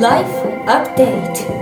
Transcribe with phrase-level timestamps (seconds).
[0.00, 0.26] Life
[0.66, 1.60] Update.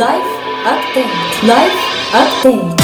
[0.00, 0.26] ライフ
[0.66, 1.76] アップデート Life
[2.12, 2.76] Update.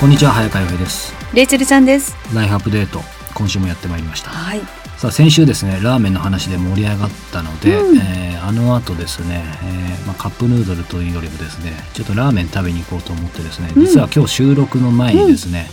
[0.00, 2.16] こんにちは早川洋平ですレイチェルちゃんです。
[2.34, 3.00] ライフアップデート
[3.34, 4.60] 今週もやってまいりましたはい。
[4.98, 15.68] さあ先週ですねラーメンの話で盛り上がったので、うんえーあの後ですね、えーまあ、カップヌードルというよりもですねちょっとラーメン食べに行こうと思ってですねうん実は今日収録の前にですね、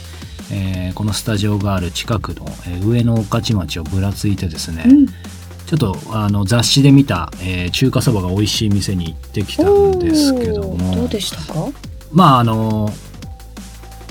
[0.52, 5.08] えーこのスタジオがある近くの、えー上野御徒町をぶらついてですね、うん。
[5.08, 11.72] ちょっとあの雑誌で見た、えー中華そばが美味しい店に行ってきたんですけどもどうでしたか？
[12.12, 12.90] まああの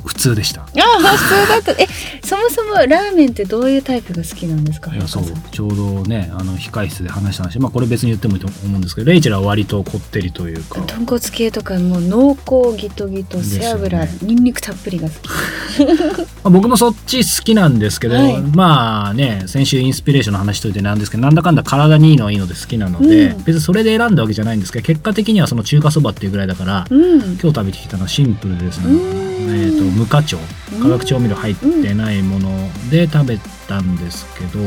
[0.06, 1.82] 普通でしたああ、普通だった。
[1.82, 1.86] え、
[2.24, 4.94] そもそもラーメンってどういうタイプが好きなんですか？
[4.94, 12.30] いやそうちょうどねあの控室で話した話まあこれ別に言ってもいいと思うんですけどレイチェルは割とこってりというか豚骨系とかもう濃
[12.70, 15.28] 厚ギトギト背脂、ニンニクたっぷりが好き。
[15.28, 27.20] まあ僕もそっち好きなんですけど、はいまあね先週インスピレーションの話しといてなんですけどなんだかんだ体にいいのはいいので好きなので、うん別にそれで選んだわけじゃないんですけど結果的にはその中華そばっていうぐらいだから、うん。
[27.20, 30.42] 今日食べてきたのはシンプルですね、うんえー、と無花鳥
[30.82, 32.50] 化学調味料入ってないもの
[32.90, 34.66] で食べたんですけど、い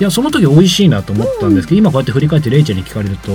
[0.00, 3.30] やその時美味しいなと思ったんですけど、今こうやって振り返ってレイチェルに聞かれると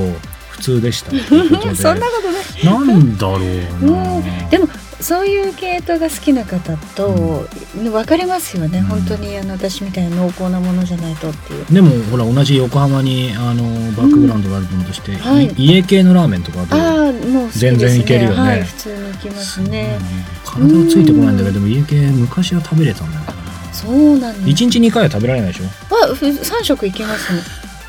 [0.50, 2.66] 普通でした そんなことない。
[2.66, 4.50] なんだろうな、うん。
[4.50, 4.67] でも
[5.01, 8.79] そういう系統が好きな方と分かれますよね。
[8.79, 11.65] うん本当にあの私みたいな濃厚なものじゃないとっていう。
[11.73, 17.49] でもほら同じ横浜にあのバックグラウンドがあるものとして、はいい家系のラーメンとかああ、もう。
[17.51, 19.97] 全然いけるよねはい、普通に行きますね。
[19.99, 23.33] うん体はついてこないんだけどでも家系昔は食べれたんだよな
[23.73, 24.63] そうなんです。
[24.66, 25.66] 1日2回は食べられないでしょ？
[26.09, 27.41] あ、ふ三食いけますね。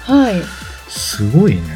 [0.05, 0.43] はい。
[0.89, 1.63] すごいね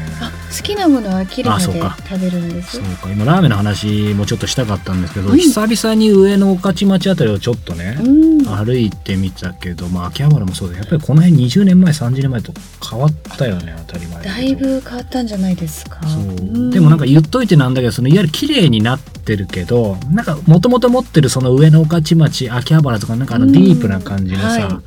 [0.51, 2.83] 好きなものは飽きるまで食べるんですそう。
[2.97, 3.09] か。
[3.09, 5.37] 今ラーメンの話もちょっとしたかったんですけど、うん。
[5.37, 8.45] 久々に上野御徒町あたりをちょっとね、うん。
[8.45, 10.77] 歩いてみたけど、まあ、秋葉原もそうだ。
[10.77, 12.53] やっぱりこの辺20年前30年前と
[12.89, 16.01] 変わったよね当たり前だいぶ変わったんじゃないですか。
[16.03, 16.69] そう、ん。
[16.69, 23.51] でもなんか言っといてなんだけどそのいわゆる綺麗になってるけどなんかもともと持ってるその上野御徒町秋葉原とかなんかあのうん。
[23.53, 24.81] ディープな感じのさ、は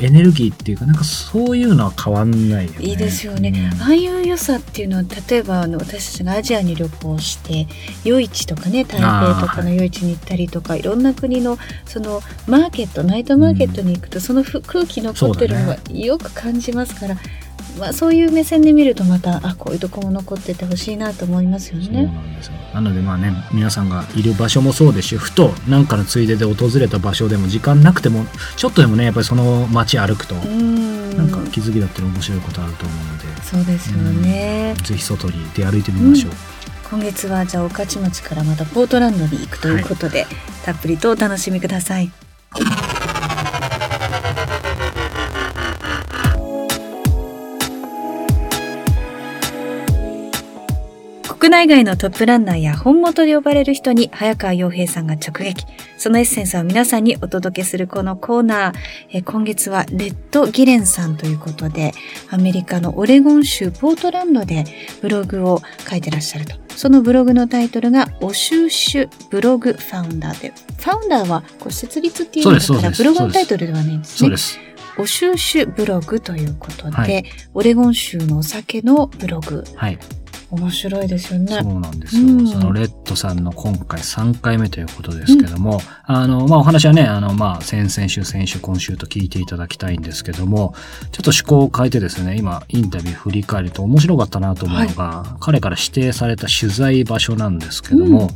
[0.00, 2.78] エネルギーっていうかなんかそういうのは変わんないよね。
[2.80, 3.82] いいですよね、うん。
[3.82, 7.66] ああいう良さっていうのは例えばあの私たちがアジアに旅行して
[8.04, 17.16] 夜市とかね台北とかの夜市に行ったりとかいろんな国のそのマーケットナイトマーケットに行くと、そのふ空気残ってるのがよく感じますから
[17.78, 22.06] まあ、そういう目線で見るとまたあこういうとこも残っててほしいなと思いますよそうね。
[22.06, 22.52] なんですよ。
[22.74, 28.24] なのでまあね皆さんがいる場所もそうですしふと何かのついでで訪れた場所でも時間なくても
[28.56, 31.16] ちょっとでもねやっぱりその街歩くと、うん。
[31.16, 34.74] なんか気づきだったり面白いことあると思うので、そうですよね。
[34.82, 36.32] ぜひ外に出歩いてみましょう、
[36.90, 40.26] 今月はじゃあ御徒町からまたポートランドに行くということで、
[40.64, 42.10] たっぷりとお楽しみください。
[51.42, 55.66] 国内外のトップランナーや本元で呼ばれる人に早川洋平さんが直撃。
[55.98, 58.74] そのエッセンスを皆さんにお届けするこのコーナー。
[59.10, 61.94] えー今月はレッド・ギレンさんということで、
[62.30, 64.66] アメリカのオレゴン州ポートランドで
[65.00, 65.60] ブログを
[65.90, 66.54] 書いてらっしゃると。
[66.76, 74.16] そのブログのタイトルが、オシューシュブログファウンダーで、ファウンダーはこう設立っていう意味だから、ブログのタイトルではないんですね。
[74.18, 74.60] そうです
[74.96, 79.64] オシューシュブログということで、はいオレゴン州のお酒のブログ。
[79.74, 79.98] はい
[80.52, 81.60] 面白いですよね。
[81.62, 82.46] そうなんですよ、うん。
[82.46, 90.74] そのレッドさんの今回3回目ということですけども、あの、まあ、お話はね、あの、まあ、先々週、先週、今週と聞いていただきたいんですけども、
[91.10, 98.28] ちょっと趣向を変えてですね、今、インタビュー振り返ると面白かったなと思うのが、彼から指定された取材場所なんですけども、うん。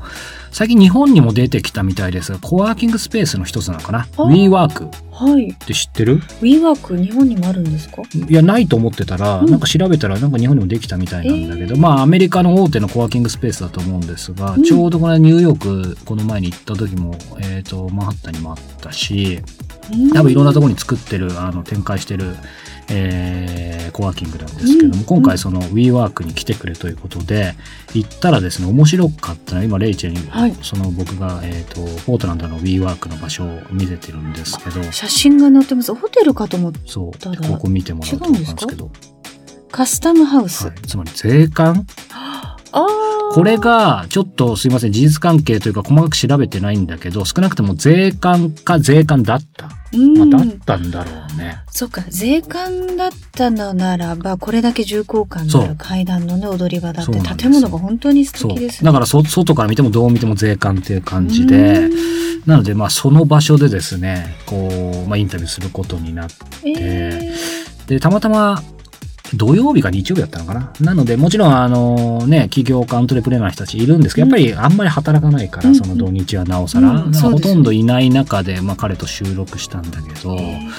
[0.53, 3.98] 最近日本にも出てきたみたいですが、コワーキングスペースの一つなのかな？
[3.98, 5.54] あ ?WeWork っはい。
[5.54, 8.03] て知ってる？WeWork 日本にもあるんですか？
[8.15, 9.51] いや、ないと思ってたら、うん。
[9.51, 11.80] なんか調べたら、なんか日本にもできたみたいなんだけど、えー。
[11.80, 14.63] まあ、アメリカの大手のコワーキングスペースだと思うんですが、うん。
[14.63, 15.59] ちょうどこのニューヨー
[15.95, 19.41] ク、この前に行った時も、えっ、と、マンハッタンにもあったし、
[20.13, 22.36] 多分いろんなところに作ってる、あの、展開してる、
[22.88, 27.54] えーコワーキングなんですけども、うん今回その WeWork に来てくれということで、
[27.94, 35.94] 行ったらですね、面白かったのは、今、レイチェルに、はいその僕が、えっ、と、ポートランドの WeWork の場所を見せてるんですけど、写真が載ってます。
[35.94, 36.80] ホテルかと思って。
[36.86, 37.12] そう、
[37.48, 38.91] ここ見てもらうと思うんですけど、
[39.71, 40.66] カスタムハウス。
[40.66, 41.86] はい、つまり税関？
[42.12, 43.33] ああ。
[43.33, 49.71] これがちょっとすいません、事実関係というか細かく調べてないんだけど、少なくとも税関か税関だった。
[49.92, 51.59] うんまあ、だったんだろうね。
[51.71, 58.48] そっか、税関だったのならば、これだけ重厚感のある階段のね、踊り場だって、建物が本当に素。
[58.48, 58.86] 敵ですね。
[58.86, 61.92] だからそ、外から見てもどう見ても税関っていう感じでうん、
[62.47, 64.68] なので、まあ、その場所でですね、こ
[65.06, 66.34] う、まあ、インタビューすることになって、
[66.65, 67.34] え
[67.86, 68.62] で、たまたま、
[69.34, 70.73] 土曜日か日曜日だったのかな？
[70.81, 75.75] なので、もちろん、あのね、起業家、アントレプレーナーの人たちいるんですけど、やっぱりあんまり働かないから、うん。
[75.75, 77.11] その土日はなおさら、うん。
[77.11, 80.37] まあほとんどいない中で、まあ、彼と収録したんだけど、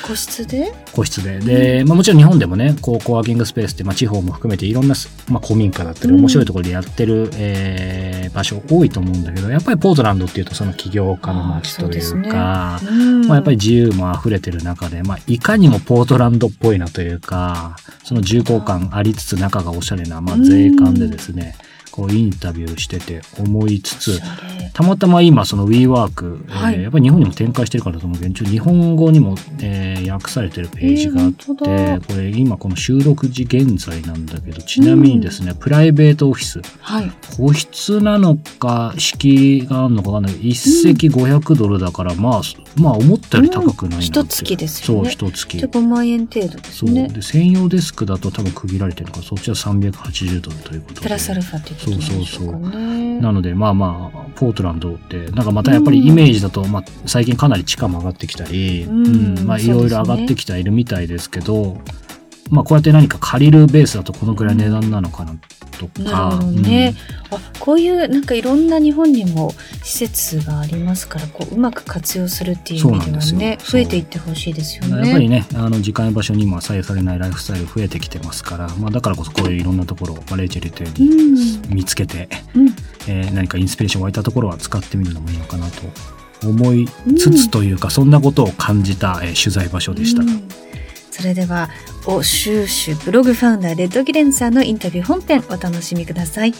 [0.08, 0.74] 個室で？
[0.94, 1.40] 個室で。
[1.40, 4.96] で、まあ、もちろん日本でもね、こう、コワーキングスペースって、まあ、地方も含めていろんな、
[5.30, 6.20] まあ、古民家だったり、うん。
[6.20, 13.26] 面白いところでやってる、えー場所多いと思うんだけど、やっぱりポートランドっていうと、その起業家の街というか、うん。
[13.26, 21.56] まあ、やっぱり自由も溢れてる中で、まあ、いかにもポートランドっぽいなというか、その重厚感ありつつ中がおしゃれな、まあ、税関でですね、
[21.92, 24.22] こうインタビューしてて思いつつ
[24.74, 26.84] たまたま今その WeWork、えーはい。
[26.84, 37.12] やっぱり日本にも展開してるからだと思うけど、日本語にも、えー訳されてるページがあって、えーこれ今この収録時現在なんだけど、ちなみにですね、プライベートオフィス、はい。
[37.36, 40.34] 個室なのか敷居があるのかわかんない。
[40.36, 42.42] けど一席500ドルだから、まあ
[42.78, 45.10] まあ思ったより高くないなって、一月ですよね。
[45.12, 45.58] そう一月。
[45.58, 46.92] じゃあ5万円程度ですそう。
[46.92, 47.08] ね。
[47.10, 51.02] で専用デスクだと多分区切られてるのかそっちは380ドルということで。
[51.02, 53.20] プラスアルファってことなんでしょうかね。
[53.20, 59.46] なのでまあまあポートランドってなんかまたやっぱりイメージだと、まあ、最近かなり地価も上がってきたり、うん。
[59.46, 61.82] まあいろいろ上がってきてはいるみたいですけど
[62.50, 65.36] まあこうやって何か借りるベースだとこのくらい値段なのかな
[65.78, 66.96] とか、なるほどね。
[67.30, 69.54] あ、こういうなんかいろんな日本にも
[69.84, 75.08] 施設がありますから、こううまく活用するっていう意味ではねよ、増えていってほしいですようんね。
[75.08, 81.76] やっぱりねあの時間や場所にも左右されないライフスタイル増えてきてますから、まあ、だからこそこういういろんなところを、まあ、レイチェル言ったよううにん。
[81.76, 82.68] 見つけて、うん。
[83.08, 85.82] えー何かインスピレーション湧いたところは使ってみるのもいいのかなと
[86.48, 86.88] 思い
[87.18, 90.24] つつというか、そんなことを感じた、えー取材場所でした。
[90.24, 90.48] うん
[91.12, 91.70] それでは、
[92.06, 96.54] お収集ブログファウンダーレッドギレンさんのインタビュー本編お楽しみください。
[96.54, 96.58] こ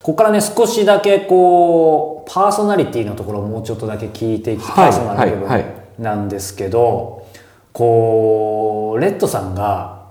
[0.00, 7.24] こからね少しだけこうパーソナリティのところをもうちょっとだけ聞いていきはいパーソナル部はい分なんですけど、
[7.72, 10.01] こうレッドさんが、うん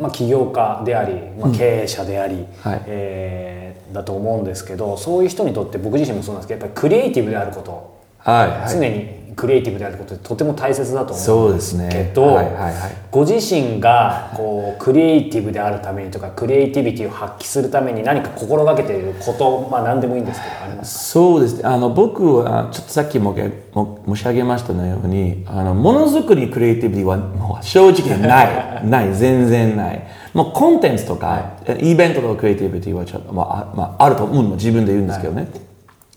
[0.00, 3.60] まあ、起業家であり、まあ、経営者であり、はいえー
[3.92, 8.70] だと思うんですけどそういう人にとって僕自身もそうなんですけどやっぱりクリエイティブであること、はいはい。
[8.70, 11.88] 常にクリエイティブであることってとても大切だと思そううんでです。
[11.88, 12.74] けど、はいはいはい。
[13.10, 21.62] ご自身がこうクリエイティブであるためにとかクリエイティビティを発揮するために何か心がけていることまあ何でもいいんですけどありますそうですね。
[21.64, 28.84] あの、僕は、ちょっとさっきもげも申し上げましたのように、あの、ものづくりクリエイティビティはもう正直ない。
[28.84, 29.14] ない。
[29.14, 30.06] 全然ない。
[30.34, 35.48] もうコンテンツとか、イベントのクリエイティビティはちょっと、まあ、あまあ、あると思うのも自分で言うんですけどね。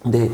[0.05, 0.29] で、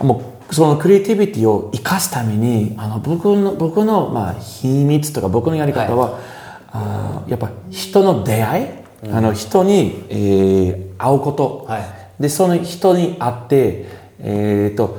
[0.00, 6.18] もう、そのクリエイティビティを生かすために、あの、僕の、僕の、まあ、秘密とか僕のやり方は、
[6.70, 11.98] あーやっぱ人の出会い、あの、人に、えー会うこと、はい。
[12.20, 13.86] でその人に会って
[14.18, 14.98] えっ、と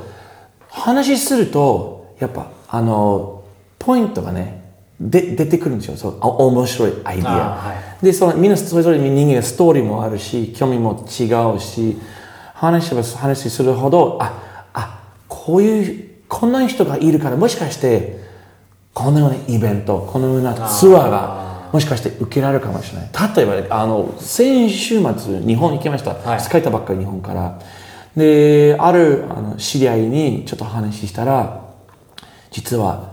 [0.68, 3.44] 話するとやっぱあの
[3.78, 4.64] ポイントがね
[4.98, 5.96] で出てくるんですよ。
[5.96, 11.24] そうあ面白いアイディア、あーはでそのみんなそれぞれに人間がストーリーもあるし興味も違
[11.54, 11.98] うし
[12.54, 14.49] 話せば話するほどああ
[15.50, 18.20] こういうこんな人がいるからもしかして
[18.94, 23.10] このようなイベントこのようなツアーがもしかして受けられるかもしれない。
[23.34, 26.62] 例えばねあの先週末日本行きました、はい。
[26.62, 27.58] たばっかり日本から。
[28.16, 31.64] であるあの知り合いにちょっと話したら
[32.52, 33.12] 実は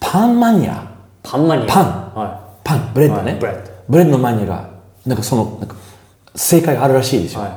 [0.00, 0.84] パンマニア。
[1.22, 1.66] パンマニア。
[1.66, 1.84] パン。
[1.84, 2.90] はパン。
[2.92, 3.70] ブレッドね、はいブレッド。
[3.88, 4.70] ブレッドのマニアが
[5.06, 5.76] なんかそのなんか
[6.34, 7.52] 正解があるらしいですよ、はい。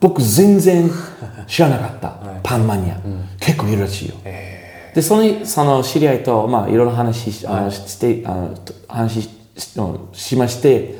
[0.00, 0.90] 僕全然
[1.46, 3.00] 知らなかった、 パンマニア、
[3.40, 4.14] 結構いるらしいよ、
[4.94, 9.80] でそのその知り合いと、まあ、いろいろ話し,、あのしてあのと話しし
[10.12, 10.94] しまして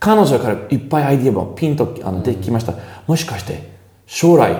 [0.00, 2.72] 彼女からいっぱいアイディアもピンとあの出てきました、
[3.06, 3.68] もしかして
[4.06, 4.56] 将来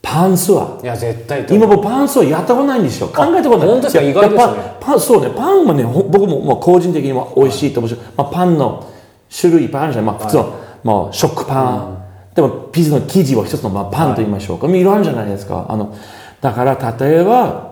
[0.00, 3.08] パンツアーいいや絶対と今僕パンツをやったことないんですよ。
[3.08, 3.68] 考えたことない。
[3.68, 4.02] 本当ですか？
[4.02, 4.76] 意外ですね。
[4.80, 8.90] パン、そうね、パンはね、ほ僕もまあ個人的にも美味しいと思うし、まあ、パンの
[9.30, 10.14] 種類いっぱいあるじゃない。
[10.14, 11.62] まあ、普通の、まあ、食パ
[11.96, 11.99] ン。
[12.34, 14.66] でも、ピザの生地を一つの、まあ、パンと言いましょうか。
[14.68, 14.70] い。
[14.70, 15.66] ろいろあるじゃないですか。
[15.68, 15.96] あの、
[16.40, 17.70] だから、例えば、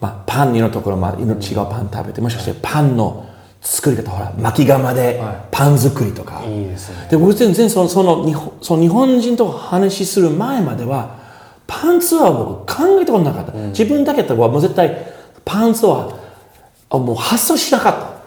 [0.00, 3.26] まあ、パンのところ、まあ、違うパン食べて、もしかしてパンの
[3.60, 6.42] 作り方、ほら、巻き釜でパン作りとか。
[6.46, 7.08] いいですね。
[7.10, 11.18] で僕全然そのその日本その日本人と話しする前までは
[11.66, 15.12] パンツアーを僕考えたことなかった、自分だけだったらもう絶対
[15.44, 16.14] パンツアー
[16.90, 18.17] あもう発想しなかった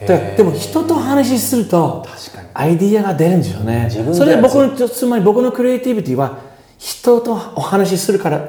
[0.00, 2.04] ででも人と話すると
[2.52, 3.84] アイディアが出るんですよね。
[3.84, 6.38] 自分でそれで僕のつまり僕のクリエイティビティは
[6.78, 8.40] 人とお話しするから、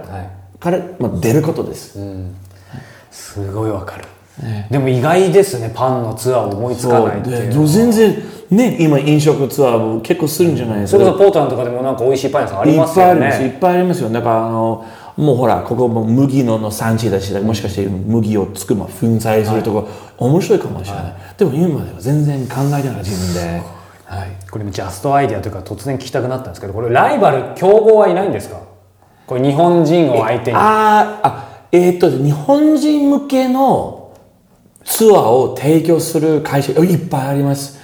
[0.60, 1.98] から、まあ、出ることです、
[3.12, 4.06] すごいわかる、
[4.70, 13.42] でも意外ですねパンのツアーを思いつかないっていうで全然ね今飲食ツアーも結構するんじゃないですか、それこそポートランドとかでもなんか美味しいパン屋さんありいっますよぱいあります。
[13.44, 14.10] いっねぱいありますよ。
[14.10, 14.86] だからあの
[15.18, 23.62] もうほらここも麦のの産地だしもしかして麦を作る、まあ、粉砕するとか、面白いかもしれない、でも今までは全然考えてない自分で、
[24.06, 28.62] はい、これもジャストアイデアというか突然聞きたくなったんですけどこれライバル競合はいないんですか？
[29.26, 30.58] これ日本人を相手に。
[30.58, 34.16] あーあえーっと日本人向けの
[34.86, 37.80] ツアーを提供する会社いっぱいあります。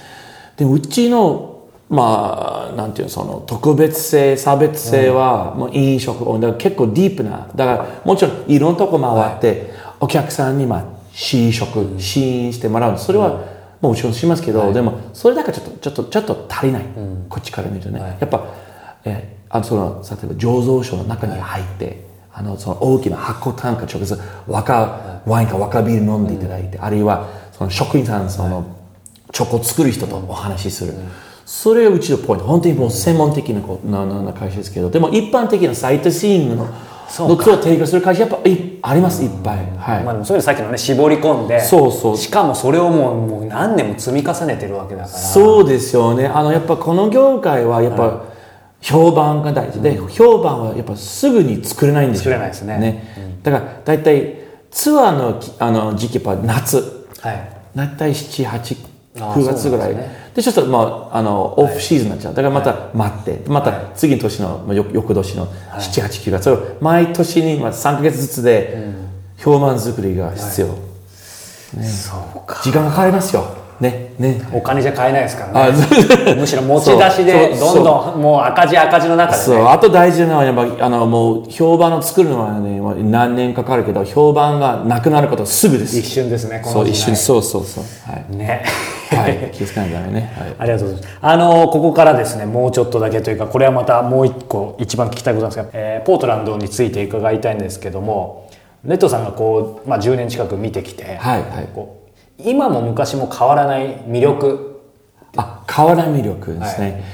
[0.56, 1.53] でもうちの
[1.94, 12.98] まあなんていうのその特別性差別性はもう飲食だから結構ディープなだからもちろんいろんなとこ回って、お客さんにまあ試食試飲してもらう。
[12.98, 13.40] それは
[13.80, 16.84] もちろんしますけど、でもそれだけちょっとちょっとちょっと足りない、
[17.28, 18.44] こっちから見るとね、やっぱ、
[19.04, 28.66] えーあのその例えば醸造所の中に入って、あのその大きな箱単価直接若ワインか若ビール飲んでいただいて、あるいはその職員さんその、
[29.32, 30.94] チョコを作る人とお話しする、
[31.46, 32.46] それがうちのポイント。
[32.46, 34.90] 本当にもう専門的なこうななな会社ですけど。
[34.90, 42.16] でも一般的なサイトシーイングののツアーを提供する会社やっぱいありますいっぱい、はい、まあでもそれでさっきのね絞り込んでそうそう。
[42.16, 45.18] しかもそれをもうもう何年も積み重ねてるわけだから。
[45.18, 46.26] そうですよね。
[46.26, 48.24] あのやっぱこの業界はやっぱ
[48.80, 52.24] 評判が大事で、評判はやっぱすぐに作れないんですよ。
[52.24, 53.38] 作れないですね。
[53.42, 57.06] だから大体ツアーのきあの時期は夏。
[57.20, 57.50] はい。
[57.74, 59.94] 大体78あー9月ぐらい。
[59.94, 62.34] で,、ですちょっとまああのオフシーズンになっちゃう。
[62.34, 66.44] だからまた待って、また次の年の、まあ、よ翌年の789月。
[66.44, 68.92] それを毎年に、まあ、3ヶ月ずつで
[69.38, 70.66] 評判作りが必要、
[71.82, 72.60] そうか。
[72.62, 75.74] 時間がかかりますよねねお金じゃ買えないですからあね
[76.38, 85.98] むしろ持ち出しでそうどんどんもう赤字赤字の中でそう、ねあと大事なのは、やっぱ、あの、もう、評判を作るのはね、何年かかるけど、評判がなくなることはすぐです。
[85.98, 87.84] 一瞬ですねこそう、の時代一瞬、そうそうそう。
[88.10, 88.36] はい。
[88.36, 88.64] ね
[89.10, 90.32] はい、気をつけないとダメね。
[90.38, 90.54] はい。
[90.58, 91.18] ありがとうございます。
[91.20, 98.46] あのここからですね、もうちょっとだけというか、これはまたもう一個一番聞きたいことなんですが、えーポートランドについて伺いたいんですけども、
[98.84, 102.03] レッドさんがこう、まあ、10年近く見てきて、はいはいこう
[102.38, 104.80] 今も昔も変わらない魅力、
[105.36, 107.04] あ、変わらない魅力ですね。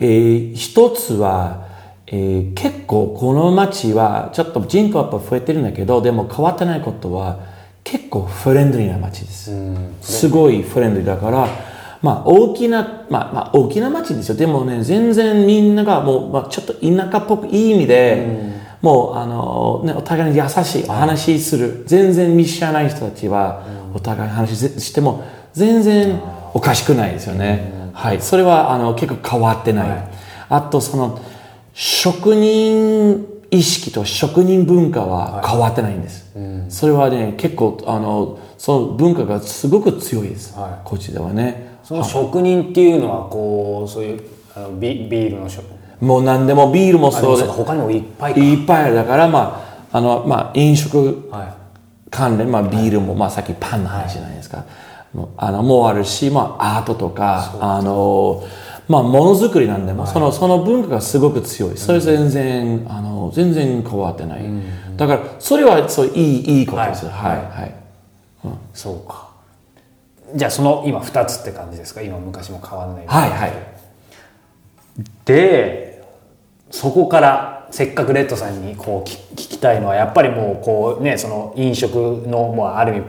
[0.00, 1.64] えー一つは、
[2.06, 7.38] えー結構この街は、ちょっと人口やっぱ増えてるんだけど、でも変わってないことは、
[7.82, 9.50] 結構フレンドリーな街です。
[10.00, 11.48] すごいフレンドリーだから、
[12.02, 14.34] まあ大きな、まあまあ大きな街ですよ。
[14.34, 18.52] でもね、全然みんながもう、まあちょっと田舎っぽくいい意味で、
[18.82, 21.84] もうあの、ね、お互いに優しいお話しする。
[21.86, 23.62] 全然見知らない人たちは、
[23.94, 26.20] お互いに話ししても、全然
[26.52, 27.90] おかしくないですよね。
[27.92, 28.20] はい。
[28.20, 30.08] それはあの結構変わってない。
[30.48, 31.20] あとその、
[31.72, 36.32] 職人意識と職人文化は変わってないんです。
[36.68, 40.58] それはね、結構、あの、その文化がすごく強いです。
[40.58, 41.74] はいこっちではね。
[41.84, 44.22] その職人っていうのはこうそういう
[44.56, 45.66] あのビビールの職
[46.00, 48.94] もう何でもビールもそうでそうか他にもいっぱいかいっぱいある。
[48.94, 51.56] だから、まあ、あの、まあ、飲食は
[52.10, 54.64] 関連、まあ、ビールも、まあ、さっきパンの話じゃないですか。
[55.36, 58.42] あの、もうあるし、まあ、アートとか、あの、
[58.88, 61.76] まあ、ものづくりなんでも、その、その文化がすごく強い。
[61.78, 64.44] それ全然、あの、全然変わってない。
[64.96, 67.06] だから、それは、そう、いい、いいことです。
[67.06, 67.38] ははい。
[67.38, 67.70] い、はい。
[67.70, 69.28] いそうか。
[70.34, 72.02] じゃあその今2つって感じですか？
[72.02, 73.06] 今昔も変わらない。
[73.06, 73.52] はい、はい。
[75.24, 76.02] で
[76.70, 81.96] そこからせっかくレッドさんにこう聞聞きたいのはやっぱりもうこうねその飲食
[82.28, 83.06] のもうある意味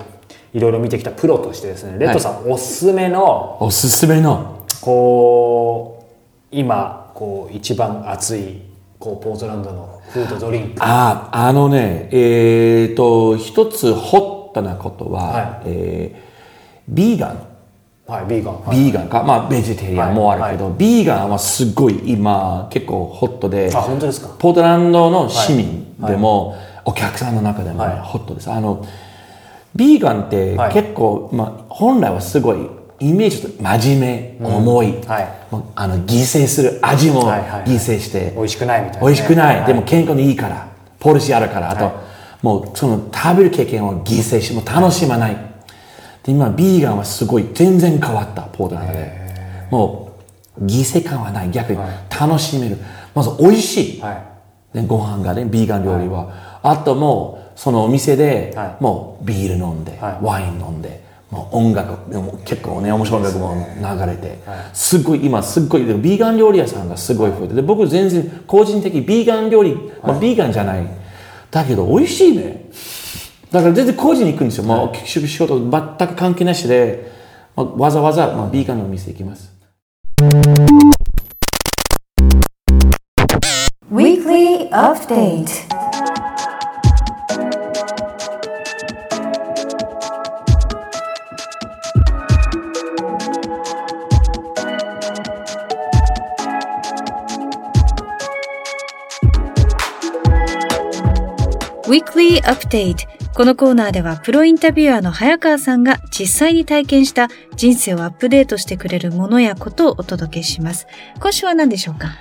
[0.55, 6.07] いろいろ見てきたプロとしてですねレッドさんおすすめのおすすめの、こ
[6.51, 8.63] う今こう一番熱い
[8.98, 10.77] こうポートランドのフードドリンク。
[10.79, 15.62] あ、あのね、えっ、と、一つホットなことは、はい。
[15.65, 16.25] えー
[16.88, 17.54] ビーガン。
[18.07, 18.62] はいビーガン。
[18.62, 18.77] はい。
[18.77, 24.29] ビーガンか、まあ、ベジタリアンもあるけど、ビーガンはすごい今、結構ホットで、あ本当ですか？
[24.38, 28.00] ポートランドの市民でも、お客さんの中でもはい。
[28.00, 28.51] ホットです。
[28.51, 28.85] あの、
[29.75, 30.74] ビーガンってはい。
[30.74, 32.69] 結構、まあ、本来はすごい、
[33.00, 35.27] イメージと真面目、重い、はい。
[35.75, 37.63] あの、犠牲する味もはいはいはい。
[37.63, 39.05] 犠牲して、美味しくないみたいなね。
[39.07, 39.65] 美味しくない、はい。
[39.65, 40.67] でも健康にいいから、
[41.00, 41.93] ポリシーあるから、あと、はい。
[42.43, 45.54] もうその食べる経験を犠牲して、もう楽しまない。
[46.25, 49.12] で、今、ビーガンはすごい、全然変わった、ポートランドで。
[49.72, 50.12] も
[50.60, 51.51] う、犠牲感はない。
[51.51, 51.79] 逆に
[52.10, 52.77] 楽しめる。
[53.13, 54.01] まず、美味しい。
[54.01, 54.13] は
[54.74, 54.77] い。
[54.77, 56.60] ね、ご飯がね、ビーガン料理は。
[56.63, 58.84] あともう、そのお店で、はい。
[58.84, 60.25] もうビール飲んで、はい。
[60.25, 64.39] ワイン飲んで、もう音楽でも結構ね面白い音楽も流れて、
[64.74, 67.55] すっごい今すっごいでビーガン料理屋さんがすごい増えて。
[67.55, 70.88] で僕全然個人的にビーガン料理、まあ、ビーガンじゃない。
[71.50, 72.70] だけど美味しいね
[73.55, 77.09] だから全然個人に行くんですよ、もう仕事全く関係なしで、
[77.55, 79.50] まあ、わざわざ、まあ、ビーガンのお店行きます。
[83.89, 85.69] Weekly Update.
[101.88, 107.27] Weekly Update このコーナーではプロインタビュアーの早川さんが実際に体験した
[107.58, 110.88] 人生をアップデートしてくれるものやことをお届けします。
[111.20, 112.15] 今週は何でしょうか？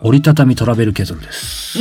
[0.00, 1.78] 折りたたみトラベルケトルです。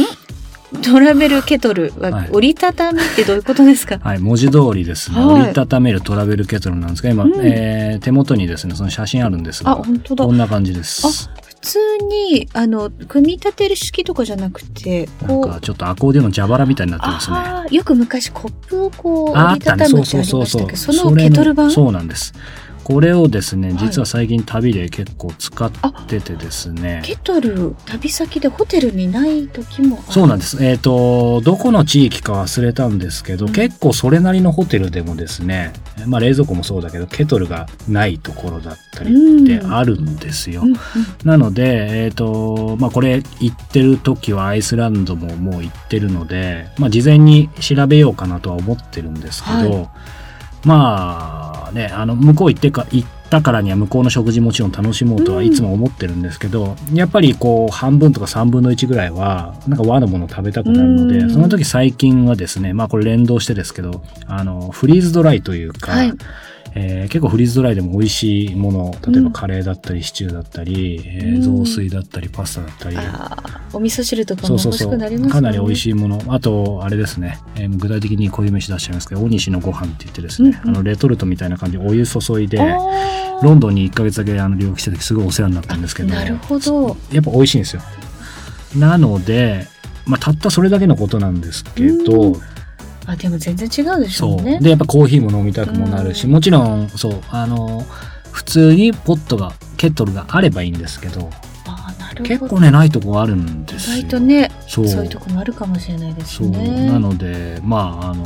[0.84, 2.30] トラベルケトルははい。
[2.32, 5.42] 折りたたみってどういうことですか、はい、文字通りですね、はい。
[5.42, 10.26] 折りたためるトラベルケトルなんですが、今、えー手元にですね、その写真あるんですが、あ本当だ。
[10.26, 11.28] こんな感じです。
[11.66, 17.38] 普通に、あの、組み立てる式とかじゃなくて、なんこう、かちょっとアコーディオンの蛇腹みたいになってますね。
[17.76, 20.72] よく昔コップをこう、あ折りたたむってありましたけ？
[20.74, 21.72] ど、そのれケトル版？
[21.72, 22.34] そうなんです。
[22.86, 25.72] これをですね、はい実は最近旅で結構使っ
[26.08, 27.02] ててですね。
[27.04, 30.64] ケトル、旅先でホテルにない時もそうなんです。
[30.64, 35.74] えっ、と、どこの地域か忘れたんですけど、うん結構それなりのホテルでもですね、
[36.06, 40.62] まあ冷蔵庫もそうだけど、ケトルがないところだったりってあるんですよ。
[40.62, 40.78] うんうん
[41.24, 49.90] なので、えっ、と、まあこれ行ってる時はアイスランドももう行ってるので、まあ事前に調べようかなとは思ってるんですけど、は
[50.66, 61.30] まあね、あの、向こう行ってか、行ったからには向こうの食事もちろん楽しもうとはいつも思ってるんですけど、やっぱりこう半分とか3分の1ぐらいはなんか和のものを食べたくなるので、うん。
[61.32, 66.14] その時最近はですね、まあこれ連動してですけど、あの、フリーズドライというか、はい
[66.78, 69.26] えー結構フリーズドライでも美味しいもの例えうん。
[69.26, 71.64] ばカレーだったりシチューだったり、えーうん。
[71.66, 72.98] 雑炊だったりパスタだったり、
[73.74, 75.32] お味噌汁とかも欲しくなりますよね。
[75.32, 76.22] かなり美味しいもの。
[76.28, 80.76] あとあれですね、えー具体的にこういう飯出しちゃいますけど大西のご飯って言ってですね、うんうん。
[80.76, 82.58] あのレトルトみたいな感じでお湯注いで
[83.42, 86.98] ロンドンに1ヶ月だけあの留学しててすごいお世話になったんですけどなるほど。
[87.12, 87.82] やっぱ美味しいんですよ。
[88.76, 89.68] なので、
[90.06, 92.42] まあ、たったそれだけのことなんですけど、うん
[93.08, 94.40] あ、でも全然違うでしょそう。
[94.40, 94.60] うね。
[94.60, 96.32] でやっぱコーヒーも飲みたくもなるし、うん。
[96.32, 97.22] もちろんそう。
[97.30, 97.86] あの
[98.32, 101.30] 普通にポットがケトルがあればいいんですけど
[101.68, 102.48] あーなるほ結ど。
[102.50, 103.98] 構ねないとこあるんですよ。
[103.98, 106.50] 意外とね、そそうういうとこもあるかもしれないですそう。
[106.50, 106.88] ね。
[106.88, 108.26] なのでまああの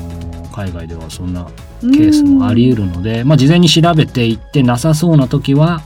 [0.52, 1.46] 海外ではそんな
[1.82, 5.82] ケースもあり得るので、まあ事前に調べていってなさそうな時は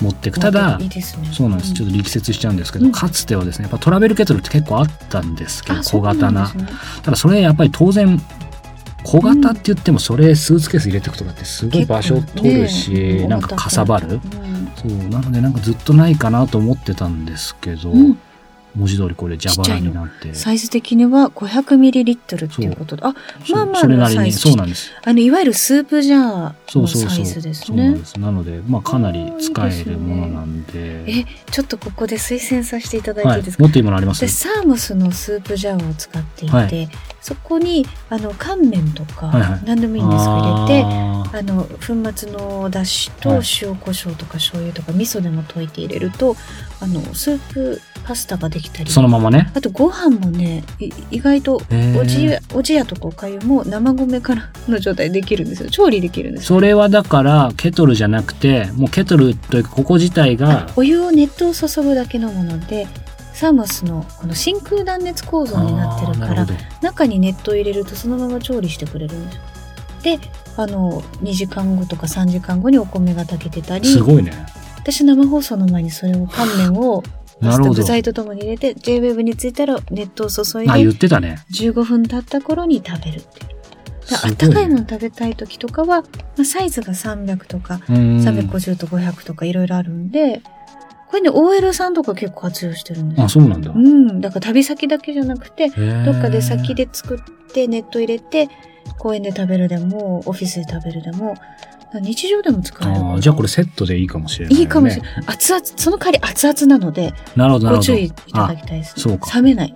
[0.00, 0.40] 持っていく。
[0.40, 1.02] ただいいね。
[1.02, 2.92] そうなんです、ちょっと力説しちゃうんですけど、うん。
[2.92, 6.52] かつてはですねやっぱトラベルケトルって結構あったんですけど小型な。
[6.52, 6.66] ね
[7.02, 8.20] ただそれやっぱり当然
[9.04, 14.20] 小型って言ってもそれスーツケース入れていくとかってすごい場所取るし、ねなんかかさばる、うん。
[14.76, 18.18] そうなのでなんかずっとないかなと思ってたんですけど、うん
[18.74, 20.34] 文字通りこれ蛇腹になって。
[20.34, 22.96] サイズ的には 500ml っていうこと。
[22.96, 23.14] で、あ、
[23.50, 24.32] まあまあそれなりに。
[24.32, 24.90] そうなんです。
[25.04, 28.04] あの、いわゆるスープジャーのサイズですそうで。
[28.04, 28.18] す。
[28.18, 31.04] なのでまあかなり使えるものなんで。
[31.10, 34.26] え、ちょっとここで推薦させていただいはいいていですか、もっといいものあります？
[34.26, 36.88] 私サーモスのスープジャーを使っていて、はい。
[37.20, 39.60] そこにあの乾麺とか、はいはい。
[39.64, 46.36] 何でもいいんですか入れてあの粉末のだしとはい塩コショウとか醤油とか味噌でも溶いて入れると
[46.80, 48.90] あのスープパスタができたり。
[48.90, 49.50] そのままね。
[49.52, 51.60] あとご飯もねい意外と
[52.00, 55.70] おじやおじやとかおかゆも生米からの状態でできるんですよ。
[55.70, 56.46] 調理できるんですよ。
[56.46, 62.86] それはだからケトルじゃなくてもうケトルというかここ自体がお湯を熱湯を注ぐだけのもので
[63.32, 66.46] サーモスのこの真空断熱構造になってるから
[66.80, 69.42] 中に熱湯を入れるとそのまま調理してくれるんですよ
[70.04, 70.20] で
[70.56, 74.32] あの2時間後とか3時間後にお米が炊けてたりどすごいね。
[74.76, 77.02] 私生放送の前にそれを乾麺を
[77.40, 77.74] なるほど。
[77.74, 81.38] 具材とともに入れて JWEB についたら熱湯を注いあ言っでてたね。
[81.52, 83.54] 15分経った頃に食べるって
[84.12, 86.04] あったかいもの食べたい時とかは、ま
[86.42, 87.96] あ、サイズが300とかうん。
[88.18, 90.42] 350と500とかいろいろあるんで
[91.14, 94.20] これね OL さんとか結構活用してるんですよあそうなんだうん。
[94.20, 98.48] だから旅先だけじゃなくて、どどっかで先で作ってネット入れて、
[98.98, 101.36] 公園で食べるでも、オフィスで食べるでも、
[102.00, 103.00] 日常でも使える。
[103.00, 104.60] あーじゃあこれセットでいいかもしれない、ね。
[104.60, 105.24] いいかもしれない。
[105.28, 107.92] 熱々、その代わり熱々なので、なるほど、なるほど。
[107.92, 109.74] ご注意いただきたいです、そうか冷めない。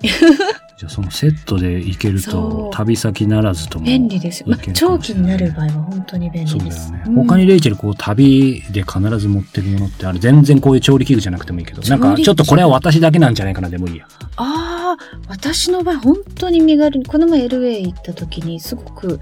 [0.78, 4.44] じゃあそのセットで行けるそとう旅先ならずとも便利です。
[4.46, 6.92] まあ長期になる場合は本当に便利です。
[6.92, 7.02] ね。
[7.04, 14.06] うん他にレイチェルこう旅で必ず持ってるものってある全然こういう調理器具じゃなくてもいいけど、なんかちょっとこれは私だけなんじゃないかなでもいいや。
[14.36, 19.18] ああ、私の場合、本当に身軽に、この前 LA 行った時に、すごく、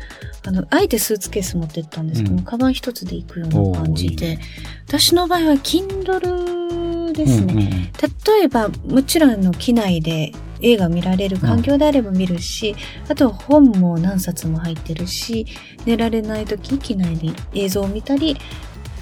[0.46, 4.38] あの、あえてスーツケース持ってったんですけど、うんカバン一つで行くような感じで、
[4.86, 7.52] 私の場合は Kindle ですね。
[7.54, 7.86] うんうんうん
[8.26, 12.74] 例えば、もちろんあの機内で映画見られる環境であれば見るし、
[13.08, 15.46] あと本も何冊も入ってるし、
[15.84, 18.36] 寝られない時、機内で映像を見たり、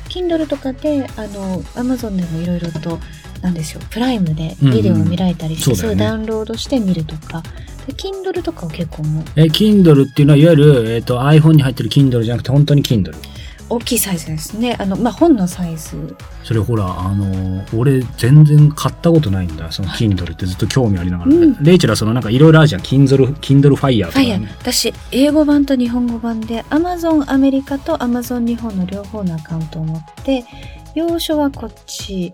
[0.09, 2.99] Kindle とかで、あの、Amazon でもいろいろと、
[3.43, 7.43] なんですよ、プライムでビデオを見られたりして、うんうんそれをダウンロードして見るとか、
[7.87, 13.15] で Kindle とかを結構もう、え、Kindle っていうのはいわゆる、えっ、と iPhone に入ってる Kindle じゃなくて本当に Kindle？
[13.71, 14.77] 大きいサイズですね。
[14.79, 16.17] あの、まあ、本のサイズ。
[16.43, 19.73] それほら、あの、俺全然買ったことないんだ。
[19.73, 22.83] その Kindle ってずっと興味ありながら、うんレイチェルはそのなんかいろいろあるじゃん。
[22.83, 24.49] Kindle、Kindle Fire とか、ファイヤー。
[24.61, 30.45] 私、英語版と日本語版で Amazon アメリカと Amazon 日本の両方のアカウントを持って、
[30.95, 32.33] 要所はこっち、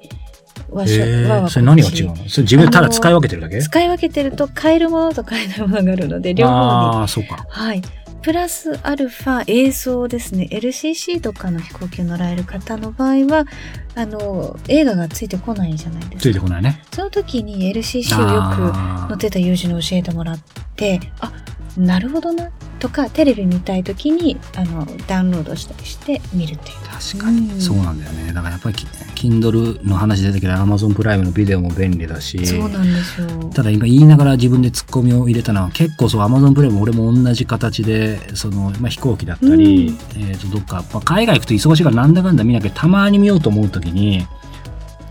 [0.69, 1.49] 和書へー。
[1.49, 2.16] それ何が違うの？
[2.29, 3.62] それ自分でただ使い分けてるだけ？
[3.62, 6.59] 使い分けてると買えるものと買えないものがあるので、両方に。
[6.59, 7.47] ああ、そうか。
[7.49, 7.83] はい。
[8.23, 10.49] プラスアルファ映像ですね。
[10.51, 13.47] LCC とかの飛行機を乗られる方の場合は、
[13.95, 16.21] あの、映画がついてこないじゃないですか。
[16.21, 16.83] ついてこないね。
[16.93, 20.39] その時に LCC をよく乗ってた友人に教えてもらっ
[20.77, 21.33] て、あ、
[21.79, 22.51] なるほどな。
[22.81, 26.77] とか、テレビ見たい時に、あの、ダウンロードしたりして見るっていう。
[26.88, 28.33] 確かに、うんそうなんだよね。
[28.33, 28.77] だからやっぱり、
[29.21, 32.45] Kindle の話出てきた Amazon プライムのビデオも便利だし。
[32.47, 33.29] そうなんですよ。
[33.55, 44.27] ただ今言いながら自分でツッコミを入れたのは結構そう Amazon プライム俺も同じ形でその、まあ、飛行機だったり、うんえー、とどっか、まあ、海外行くと忙しいからなんだかんだ見なきゃたまに見ようと思う時に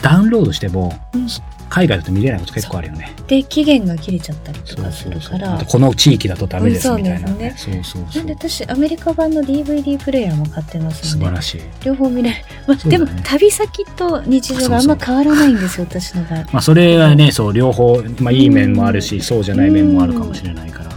[0.01, 1.27] ダウンロードしても、うん
[1.69, 3.13] 海外だと見れないこと結構あるよね。
[3.27, 5.63] で、期限が切れちゃったりとかするから。
[5.65, 7.53] この地域だとダメですみたいな、うんね。
[7.57, 11.61] そうそうそうなんで私、アメリカ版の DVD プレイヤーも買ってます素晴ら、しい。
[11.83, 12.35] 両方見れる。
[12.67, 16.39] まあ、ねも、旅先と日常があんま変わらないんですよ、私の場合。
[16.51, 20.88] まあそれはねそう両方、まあ、いい面もあるし、そうじゃない面もあるかもしれないから。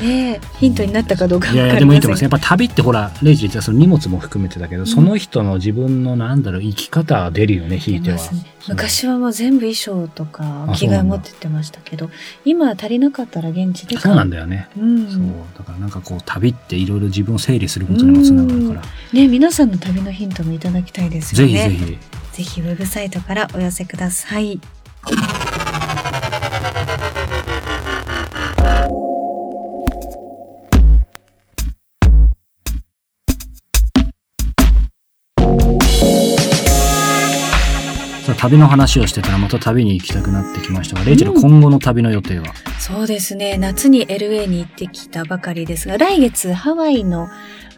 [0.00, 2.22] ねえ、ヒントになったかどうかわいやいや、でもいいと思います。
[2.22, 8.16] やっぱ旅ってほら、レイジ言っその荷物も含めてだけど、その人の自分のなんだろう、生き方は出るよね、引いては。
[8.16, 8.22] ね
[8.68, 12.10] 昔はもう全部衣装とかあ着替え持ってってましたけど
[12.44, 14.68] 今は足りなかったら現地で買そうなんだよね。
[14.78, 15.22] うんそう。
[15.56, 18.82] だからなんかこう、旅っていろいろ自分を整理することにもつながるから。
[19.12, 21.98] ね皆さんの旅のヒントもいただきたいですよねぜひぜひ。
[22.32, 24.60] ぜひウェブサイトからお寄せください
[38.40, 43.58] 旅の話をしてたらまた旅に行きたくなってきましたが、レイチェル今後の旅の予定は、そうですね。
[43.58, 47.28] 夏に LA に行ってきたばかりですが来月ハワイの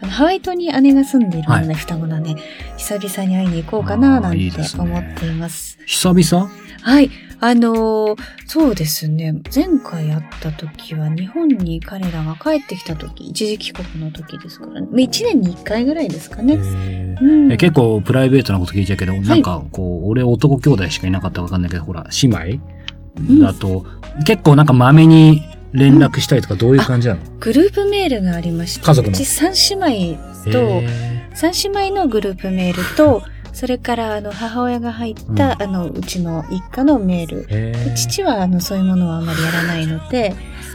[0.02, 2.40] ハワイ島に姉が住んでいるので、は双子なので
[2.76, 4.82] 久々に会いに行こうかななんてあーいいですね。
[4.84, 5.78] 思っています。
[5.84, 6.48] 久々？
[6.80, 7.10] はい。
[7.44, 9.34] あのーそうですね。
[9.52, 14.86] 前回会った時は日本に彼らが帰ってきた時、一時帰国の時ですからね。
[14.90, 16.54] まあ一年に一回ぐらいですかね。
[16.54, 17.50] うん。
[17.52, 23.86] え結構プライベートなこと聞いちゃうけど、なんかこう、俺男兄弟しかいなかったかわかんないけど、ほら、姉妹だと、
[24.24, 29.14] 結構なんかまめに連絡したりとかどういう感じなの、グループメールがありまして、家族の。
[29.14, 37.46] うち三姉妹と、へ三姉妹のグループメールと、それからあの母親が入った、あのうちの一家のメール。
[37.46, 40.34] で父はあのそういうものはあまりやらないので、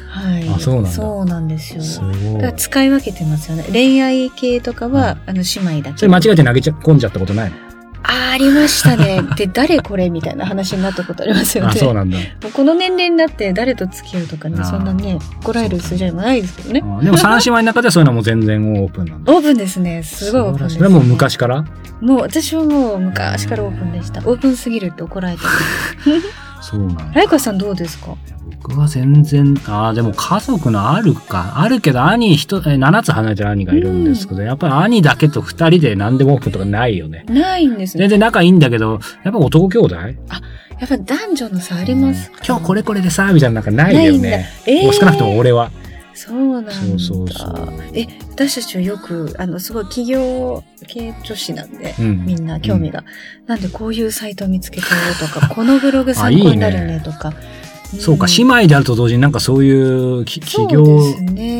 [0.09, 0.49] はい。
[0.49, 1.81] あそうなんだそうなんですよ。
[1.81, 2.39] すだ。
[2.39, 3.65] から使い分けてますよね。
[3.71, 5.97] 恋愛系とかは、あの、姉妹だけ。
[5.99, 7.66] それ間違えて投げちゃ、込んじゃったことないの？
[8.17, 9.21] あーありましたね。
[9.37, 11.71] で、誰これみたいな話になったことありますよね。
[11.73, 12.17] あ、そうなんだ。
[12.17, 16.83] もうこの年齢になって誰と付き合うとかねそんなね、怒られる筋合いもないですけどね。
[16.99, 19.33] あでも三姉妹の中ではそういうのはもう全然オープンなんだ。
[19.33, 20.03] オープンですね。
[20.03, 20.75] すごいオープンです。
[20.75, 21.65] それはもう昔から？
[22.01, 24.21] もう私はもう昔からオープンでした。
[24.21, 25.41] オープンすぎるって怒られて
[26.11, 26.21] る。
[26.61, 27.05] そうなんだ。
[27.13, 28.15] ライカさんどうですか？
[28.63, 31.53] 僕は全然、ああ、でも家族のあるか。
[31.57, 37.25] あるけど、兄一、え7つ離れてる兄がいるんですけど、やっぱり兄だけと2人で何でもオープンとかないよね。
[37.29, 38.03] ないんですね。
[38.03, 39.95] 全然仲いいんだけど、やっぱ男兄弟？
[39.95, 42.31] やっぱ男女の差あります。
[42.47, 44.47] 今日これこれでさ、みたいななんかないよね。
[44.65, 45.71] えーもう少なくとも俺は。
[46.17, 46.71] そうなんだ。
[46.71, 53.03] そうそうそうえ、私たちはよく、あの、すごい企業系女子なんで、うんみんな興味が。
[53.45, 57.33] なんでこういうサイトを見つけたよとか、このブログ参考になるねとか、
[57.99, 59.71] そうか、姉妹であると同時になんかそうい
[60.21, 60.85] うき起業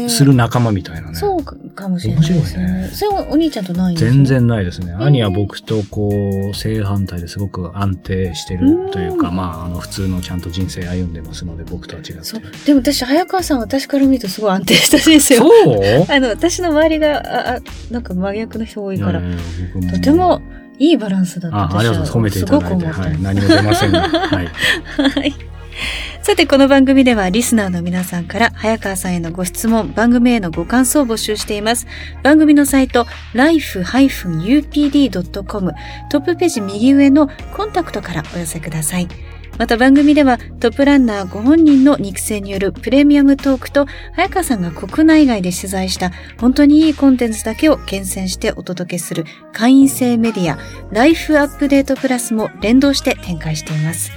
[0.09, 1.15] する仲間みたいなね。
[1.15, 2.39] そうかもしれないですね。
[2.39, 4.25] 面白いねそれはお兄ちゃんとないんですか全。
[4.25, 4.93] 然ないですね。
[4.93, 6.09] 兄は僕とこ
[6.51, 12.23] う、正反対ですごく安定してるというか、まあ、あの、普通のちゃんと人生歩んでますので、僕とは違って。
[12.23, 12.41] そう。
[12.65, 15.41] でも私、早川さん、私から見るとすごい安定した人ですよ。
[15.41, 16.05] そう？
[16.13, 17.59] あの、私の周りが、あ、あ
[17.91, 19.37] なんか真逆の人多いから、いやいや
[19.73, 20.41] 僕もとても
[20.79, 22.11] いいバランスだったあ、ありがとうございます。
[22.13, 23.21] 褒めていただいてはい。
[23.21, 24.01] 何も出ませんが。
[24.01, 24.47] はい。
[24.97, 25.33] はい。
[26.21, 31.87] さて、この番組ではリスナーの皆さんから早川さんへのご質問、番組へのご感想を募集しています。
[32.21, 35.13] 番組のサイト、life-upd.com
[36.09, 39.07] トップページ右上のコンタクトからお寄せください。
[39.57, 50.59] また番組ではトップランナーご本人の肉声によるプレミアムトークと早川さんが国内外で取材した本当にいいコンテンツだけを厳選してお届けする会員制メディア
[50.91, 54.11] ライフアップデートプラスも連動して展開しています。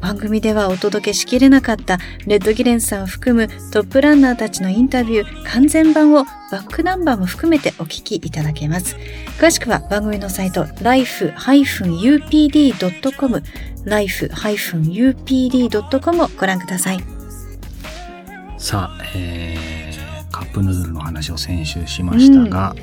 [0.00, 8.96] 番組ではお届けしきれなかったレッドギレンさんを含むトップランナーたちのインタビュー完全版をバックナンバーも含めてお聞きいただけます。
[9.38, 11.42] 詳しくは番組のサイト life-upd.com
[13.84, 14.64] life-upd.com
[16.24, 17.00] をご覧ください。
[18.56, 22.74] さあ、えー、カップヌードルの話を先週しましたが、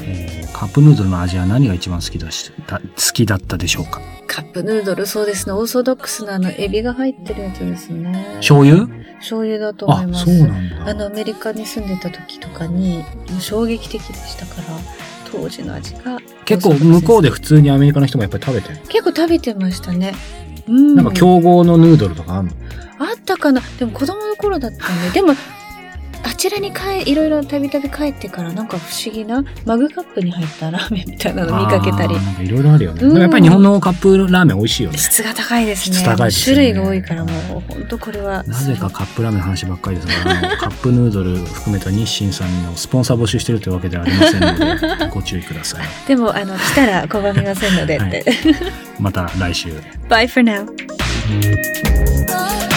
[0.00, 4.00] えーカップヌードルの味は何が一番好きだしだ好きだったでしょうか？
[4.26, 5.52] カップヌードル、そうですね。
[5.52, 8.26] オーソドックスなあの、エビが入ってるやつですね。
[8.36, 8.86] 醤油？
[9.18, 10.24] 醤油だと思いあ、ます。
[10.24, 10.86] そうなんだ。
[10.86, 13.04] あの、アメリカに住んでた時とかに、も
[13.38, 14.62] う衝撃的でしたから、
[15.30, 16.18] 当時の味が。
[16.46, 18.78] 結構向こうで普通にアメリカの人もやっぱり食べてる？
[18.88, 20.14] 結構食べてましたね。
[20.66, 20.94] うん。
[20.94, 22.52] なんか競合のヌードルとかあるの？
[22.98, 25.36] あったかなでも子供の頃だったんで、でも、あ
[26.36, 32.24] ちらに帰、いろいろたびたび帰ってからなんか不思議なマグカップに入ったラーメンみたいなの見かけたりあー。
[32.24, 33.02] なんかいろいろあるよね。
[33.02, 34.98] うんでもやっぱり日本のカップラーメン美味しいよね。
[34.98, 35.96] 質が高いですね。
[35.96, 38.42] 質高いですよね種類が多いからもう、本当これは。
[38.44, 45.86] なぜかカップラーメンの話ばっかりですが、あの カップヌードル含めた日清さんのスポンサー募集してるというわけではありませんので、ご注意ください。
[46.06, 48.24] でも、あの、来たら拒みませんのでって。
[48.98, 49.68] また来週。
[50.08, 50.66] Bye for now.
[51.28, 52.75] Oh